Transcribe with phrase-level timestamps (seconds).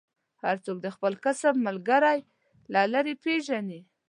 [0.43, 2.19] هر څوک د خپل کسب ملګری
[2.73, 3.79] له لرې پېژني.